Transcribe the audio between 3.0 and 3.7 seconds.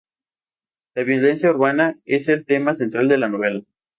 de la novela.